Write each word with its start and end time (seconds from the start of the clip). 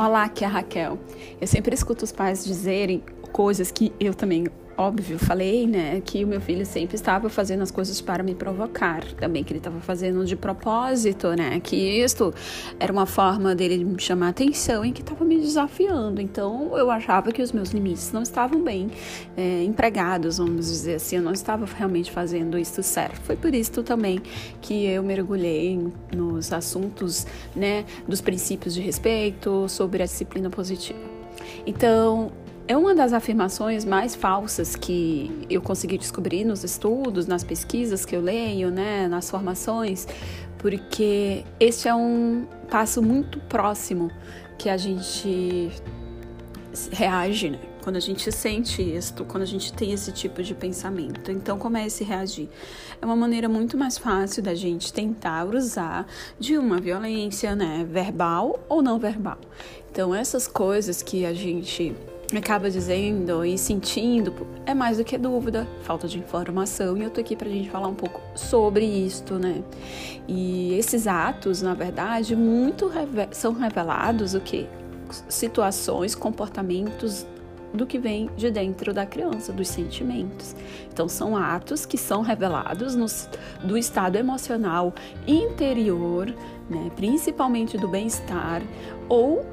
Olá, 0.00 0.22
aqui 0.22 0.44
é 0.44 0.46
a 0.46 0.50
Raquel. 0.50 0.96
Eu 1.40 1.46
sempre 1.48 1.74
escuto 1.74 2.04
os 2.04 2.12
pais 2.12 2.44
dizerem 2.44 3.02
coisas 3.32 3.72
que 3.72 3.92
eu 3.98 4.14
também 4.14 4.46
óbvio, 4.78 5.18
falei, 5.18 5.66
né, 5.66 6.00
que 6.04 6.24
o 6.24 6.28
meu 6.28 6.40
filho 6.40 6.64
sempre 6.64 6.94
estava 6.94 7.28
fazendo 7.28 7.62
as 7.62 7.70
coisas 7.70 8.00
para 8.00 8.22
me 8.22 8.32
provocar, 8.32 9.04
também 9.14 9.42
que 9.42 9.52
ele 9.52 9.58
estava 9.58 9.80
fazendo 9.80 10.24
de 10.24 10.36
propósito, 10.36 11.30
né, 11.34 11.58
que 11.58 11.76
isto 11.76 12.32
era 12.78 12.92
uma 12.92 13.04
forma 13.04 13.56
dele 13.56 13.84
me 13.84 14.00
chamar 14.00 14.28
atenção 14.28 14.84
e 14.84 14.92
que 14.92 15.00
estava 15.00 15.24
me 15.24 15.36
desafiando. 15.36 16.20
Então, 16.20 16.78
eu 16.78 16.92
achava 16.92 17.32
que 17.32 17.42
os 17.42 17.50
meus 17.50 17.70
limites 17.70 18.12
não 18.12 18.22
estavam 18.22 18.62
bem 18.62 18.88
é, 19.36 19.64
empregados, 19.64 20.38
vamos 20.38 20.66
dizer 20.66 20.94
assim, 20.94 21.16
eu 21.16 21.22
não 21.22 21.32
estava 21.32 21.66
realmente 21.66 22.12
fazendo 22.12 22.56
isso 22.56 22.80
certo. 22.82 23.20
Foi 23.22 23.34
por 23.34 23.52
isso 23.52 23.82
também 23.82 24.22
que 24.60 24.86
eu 24.86 25.02
mergulhei 25.02 25.88
nos 26.14 26.52
assuntos, 26.52 27.26
né, 27.54 27.84
dos 28.06 28.20
princípios 28.20 28.74
de 28.74 28.80
respeito, 28.80 29.68
sobre 29.68 30.04
a 30.04 30.06
disciplina 30.06 30.48
positiva. 30.48 31.00
Então, 31.66 32.30
é 32.68 32.76
uma 32.76 32.94
das 32.94 33.14
afirmações 33.14 33.86
mais 33.86 34.14
falsas 34.14 34.76
que 34.76 35.46
eu 35.48 35.62
consegui 35.62 35.96
descobrir 35.96 36.44
nos 36.44 36.62
estudos, 36.62 37.26
nas 37.26 37.42
pesquisas 37.42 38.04
que 38.04 38.14
eu 38.14 38.20
leio, 38.20 38.70
né, 38.70 39.08
nas 39.08 39.30
formações, 39.30 40.06
porque 40.58 41.44
este 41.58 41.88
é 41.88 41.94
um 41.94 42.46
passo 42.70 43.02
muito 43.02 43.40
próximo 43.40 44.10
que 44.58 44.68
a 44.68 44.76
gente 44.76 45.70
reage, 46.92 47.50
né? 47.50 47.58
Quando 47.82 47.96
a 47.96 48.00
gente 48.00 48.30
sente 48.30 48.82
isto, 48.82 49.24
quando 49.24 49.44
a 49.44 49.46
gente 49.46 49.72
tem 49.72 49.92
esse 49.92 50.12
tipo 50.12 50.42
de 50.42 50.54
pensamento. 50.54 51.32
Então, 51.32 51.58
como 51.58 51.78
é 51.78 51.86
esse 51.86 52.04
reagir? 52.04 52.50
É 53.00 53.06
uma 53.06 53.16
maneira 53.16 53.48
muito 53.48 53.78
mais 53.78 53.96
fácil 53.96 54.42
da 54.42 54.54
gente 54.54 54.92
tentar 54.92 55.46
usar 55.46 56.06
de 56.38 56.58
uma 56.58 56.78
violência, 56.78 57.56
né, 57.56 57.86
verbal 57.90 58.60
ou 58.68 58.82
não 58.82 58.98
verbal. 58.98 59.38
Então, 59.90 60.14
essas 60.14 60.46
coisas 60.46 61.02
que 61.02 61.24
a 61.24 61.32
gente 61.32 61.96
acaba 62.36 62.70
dizendo 62.70 63.44
e 63.44 63.56
sentindo 63.56 64.46
é 64.66 64.74
mais 64.74 64.98
do 64.98 65.04
que 65.04 65.16
dúvida, 65.16 65.66
falta 65.82 66.06
de 66.06 66.18
informação, 66.18 66.96
e 66.96 67.02
eu 67.02 67.10
tô 67.10 67.20
aqui 67.20 67.34
pra 67.34 67.48
gente 67.48 67.70
falar 67.70 67.88
um 67.88 67.94
pouco 67.94 68.20
sobre 68.34 68.84
isto, 68.84 69.38
né? 69.38 69.62
E 70.26 70.74
esses 70.74 71.06
atos, 71.06 71.62
na 71.62 71.72
verdade, 71.72 72.36
muito 72.36 72.86
reve 72.86 73.28
são 73.30 73.52
revelados 73.52 74.34
o 74.34 74.40
que? 74.40 74.66
Situações, 75.28 76.14
comportamentos 76.14 77.26
do 77.72 77.86
que 77.86 77.98
vem 77.98 78.30
de 78.36 78.50
dentro 78.50 78.92
da 78.92 79.06
criança, 79.06 79.52
dos 79.52 79.68
sentimentos. 79.68 80.54
Então, 80.92 81.08
são 81.08 81.36
atos 81.36 81.86
que 81.86 81.96
são 81.96 82.22
revelados 82.22 82.94
nos, 82.94 83.28
do 83.62 83.76
estado 83.76 84.16
emocional 84.16 84.94
interior, 85.26 86.34
né, 86.68 86.90
principalmente 86.96 87.78
do 87.78 87.88
bem-estar, 87.88 88.62
ou 89.08 89.46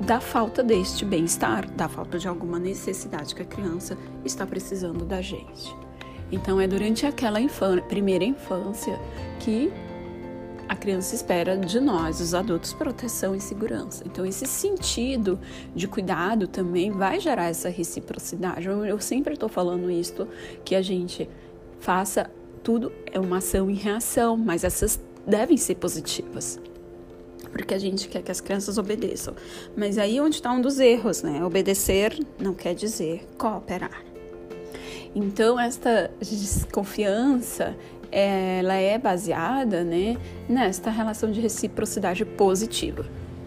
da 0.00 0.20
falta 0.20 0.62
deste 0.62 1.04
bem-estar, 1.04 1.70
da 1.70 1.88
falta 1.88 2.18
de 2.18 2.28
alguma 2.28 2.58
necessidade 2.58 3.34
que 3.34 3.42
a 3.42 3.46
criança 3.46 3.96
está 4.24 4.46
precisando 4.46 5.04
da 5.04 5.22
gente. 5.22 5.74
Então 6.30 6.60
é 6.60 6.66
durante 6.66 7.06
aquela 7.06 7.40
infância, 7.40 7.82
primeira 7.82 8.24
infância 8.24 8.98
que 9.40 9.72
a 10.68 10.74
criança 10.74 11.14
espera 11.14 11.56
de 11.56 11.78
nós, 11.78 12.20
os 12.20 12.34
adultos, 12.34 12.72
proteção 12.72 13.34
e 13.34 13.40
segurança. 13.40 14.02
Então, 14.04 14.26
esse 14.26 14.46
sentido 14.46 15.38
de 15.72 15.86
cuidado 15.86 16.48
também 16.48 16.90
vai 16.90 17.20
gerar 17.20 17.44
essa 17.44 17.68
reciprocidade. 17.68 18.66
Eu, 18.66 18.84
eu 18.84 18.98
sempre 18.98 19.34
estou 19.34 19.48
falando 19.48 19.88
isso, 19.88 20.26
que 20.64 20.74
a 20.74 20.82
gente 20.82 21.30
faça 21.78 22.28
tudo, 22.64 22.92
é 23.12 23.20
uma 23.20 23.38
ação 23.38 23.70
e 23.70 23.74
reação, 23.74 24.36
mas 24.36 24.64
essas 24.64 25.00
devem 25.24 25.56
ser 25.56 25.76
positivas 25.76 26.60
porque 27.56 27.74
a 27.74 27.78
gente 27.78 28.08
quer 28.08 28.22
que 28.22 28.30
as 28.30 28.40
crianças 28.40 28.76
obedeçam. 28.78 29.34
Mas 29.76 29.98
aí 29.98 30.18
é 30.18 30.22
onde 30.22 30.36
está 30.36 30.52
um 30.52 30.60
dos 30.60 30.78
erros, 30.78 31.22
né? 31.22 31.42
Obedecer 31.44 32.18
não 32.38 32.54
quer 32.54 32.74
dizer 32.74 33.26
cooperar. 33.38 34.04
Então, 35.14 35.58
esta 35.58 36.10
desconfiança, 36.20 37.74
ela 38.12 38.74
é 38.74 38.98
baseada, 38.98 39.82
né, 39.82 40.18
nesta 40.46 40.90
relação 40.90 41.32
de 41.32 41.40
reciprocidade 41.40 42.22
positiva. 42.24 43.06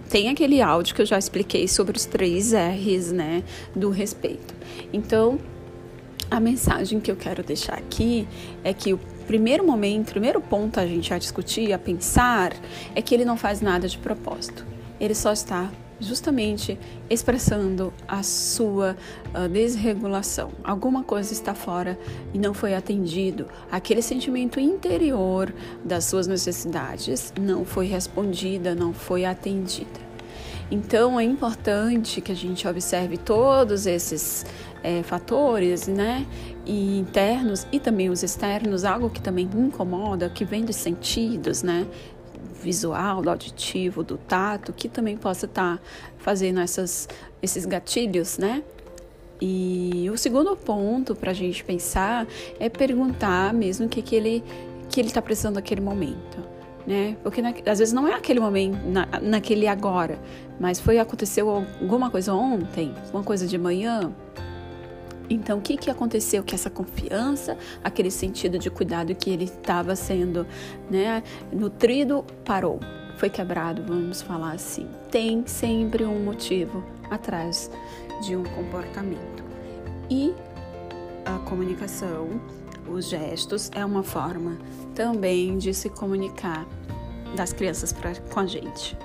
Tem 0.10 0.30
aquele 0.30 0.64
áudio 0.64 0.96
que 0.96 1.04
eu 1.04 1.06
já 1.06 1.20
expliquei 1.20 1.68
sobre 1.68 1.96
os 1.96 2.06
três 2.06 2.54
R's, 2.54 3.12
né, 3.12 3.44
do 3.76 3.92
respeito. 3.92 4.56
Então, 4.92 5.38
a 6.30 6.40
mensagem 6.40 7.00
que 7.00 7.12
eu 7.12 7.16
quero 7.16 7.44
deixar 7.44 7.74
aqui 7.74 8.28
é 8.64 8.74
que 8.74 8.94
o 8.94 9.00
primeiro 9.26 9.66
momento, 9.66 10.10
o 10.10 10.12
primeiro 10.12 10.42
ponto 10.42 10.80
a 10.80 10.86
gente 10.86 11.14
a 11.14 11.18
discutir, 11.18 11.74
a 11.74 11.80
pensar, 11.80 12.54
é 12.96 13.02
que 13.02 13.14
ele 13.14 13.26
não 13.26 13.38
faz 13.38 13.62
nada 13.62 13.88
de 13.88 13.98
propósito. 13.98 14.66
Ele 15.00 15.16
só 15.16 15.32
está 15.32 15.72
justamente 16.00 16.80
expressando 17.10 17.94
a 18.08 18.24
sua 18.24 18.96
uh, 19.34 19.50
desregulação. 19.50 20.52
Alguma 20.64 21.04
coisa 21.04 21.34
está 21.34 21.54
fora 21.54 22.00
e 22.34 22.38
não 22.38 22.54
foi 22.54 22.74
atendido. 22.74 23.48
Aquele 23.72 24.02
sentimento 24.02 24.60
interior 24.60 25.54
das 25.84 26.06
suas 26.06 26.26
necessidades 26.26 27.34
não 27.40 27.66
foi 27.66 27.88
respondida, 27.88 28.74
não 28.74 28.94
foi 28.94 29.26
atendida. 29.26 30.09
Então 30.72 31.20
é 31.20 31.24
importante 31.24 32.22
que 32.22 32.32
a 32.32 32.36
gente 32.36 32.68
observe 32.68 33.18
todos 33.18 33.88
esses 33.88 34.46
é, 34.84 35.02
fatores, 35.02 35.88
né, 35.88 36.26
e 36.66 37.00
internos 37.00 37.66
e 37.72 37.80
também 37.80 38.10
os 38.10 38.22
externos, 38.22 38.86
algo 38.86 39.10
que 39.10 39.22
também 39.22 39.50
incomoda, 39.54 40.30
que 40.30 40.46
vem 40.46 40.64
dos 40.64 40.76
sentidos, 40.76 41.64
né, 41.64 41.88
visual, 42.62 43.22
do 43.22 43.30
auditivo, 43.30 44.04
do 44.04 44.18
tato, 44.18 44.72
que 44.72 44.88
também 44.88 45.18
possa 45.18 45.48
estar 45.48 45.78
tá 45.78 45.84
fazendo 46.20 46.60
essas, 46.60 47.08
esses 47.42 47.66
gatilhos, 47.66 48.38
né? 48.38 48.62
E 49.42 50.10
o 50.14 50.18
segundo 50.18 50.56
ponto 50.58 51.16
para 51.16 51.32
a 51.32 51.34
gente 51.34 51.64
pensar 51.64 52.28
é 52.60 52.68
perguntar 52.68 53.54
mesmo 53.54 53.86
o 53.86 53.90
que, 53.90 54.02
que 54.02 54.14
ele 54.14 54.44
que 54.90 55.00
ele 55.00 55.08
está 55.08 55.22
precisando 55.22 55.56
naquele 55.56 55.80
momento 55.80 56.59
né? 56.90 57.16
Porque 57.22 57.40
na, 57.40 57.54
às 57.68 57.78
vezes 57.78 57.94
não 57.94 58.08
é 58.08 58.16
aquele 58.16 58.40
momento, 58.40 58.76
na, 58.88 59.08
naquele 59.22 59.68
agora, 59.68 60.20
mas 60.60 60.80
foi 60.80 60.98
aconteceu 60.98 61.48
alguma 61.48 62.10
coisa 62.10 62.34
ontem, 62.34 62.92
uma 63.14 63.24
coisa 63.24 63.46
de 63.46 63.60
manhã. 63.60 64.12
Então, 65.30 65.60
o 65.60 65.62
que, 65.62 65.78
que 65.78 65.92
aconteceu? 65.92 66.42
Que 66.42 66.56
essa 66.56 66.72
confiança, 66.72 67.56
aquele 67.84 68.10
sentido 68.10 68.58
de 68.58 68.72
cuidado 68.72 69.14
que 69.14 69.30
ele 69.30 69.44
estava 69.44 69.96
sendo 69.96 70.48
né, 70.90 71.22
nutrido, 71.54 72.26
parou, 72.44 72.80
foi 73.18 73.30
quebrado, 73.30 73.84
vamos 73.84 74.24
falar 74.24 74.54
assim. 74.54 74.88
Tem 75.12 75.46
sempre 75.46 76.04
um 76.04 76.24
motivo 76.24 76.84
atrás 77.12 77.70
de 78.24 78.36
um 78.36 78.44
comportamento. 78.44 79.44
E 80.10 80.34
a 81.24 81.38
comunicação, 81.48 82.42
os 82.92 83.10
gestos, 83.10 83.70
é 83.74 83.84
uma 83.84 84.04
forma 84.04 84.58
também 84.96 85.58
de 85.58 85.74
se 85.74 85.90
comunicar 85.90 86.68
das 87.36 87.54
crianças 87.54 87.94
pra, 87.94 88.16
com 88.16 88.40
a 88.40 88.46
gente. 88.46 88.98